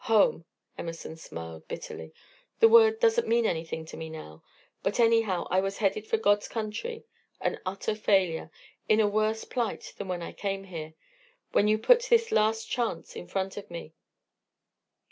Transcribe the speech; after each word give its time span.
Home!" 0.05 0.45
Emerson 0.79 1.15
smiled 1.15 1.67
bitterly. 1.67 2.11
"The 2.59 2.67
word 2.67 2.99
doesn't 2.99 3.27
mean 3.27 3.45
anything 3.45 3.85
to 3.85 3.95
me 3.97 4.09
now, 4.09 4.41
but 4.81 4.99
anyhow 4.99 5.45
I 5.51 5.61
was 5.61 5.77
headed 5.77 6.07
for 6.07 6.17
God's 6.17 6.47
country, 6.47 7.05
an 7.39 7.59
utter 7.67 7.93
failure, 7.93 8.49
in 8.89 8.99
a 8.99 9.07
worse 9.07 9.43
plight 9.45 9.93
than 9.99 10.07
when 10.07 10.23
I 10.23 10.31
came 10.31 10.63
here, 10.63 10.95
when 11.51 11.67
you 11.67 11.77
put 11.77 12.07
this 12.09 12.31
last 12.31 12.67
chance 12.67 13.15
in 13.15 13.27
front 13.27 13.57
of 13.57 13.69
me. 13.69 13.93